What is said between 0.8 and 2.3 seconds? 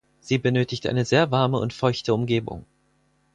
eine sehr warme und feuchte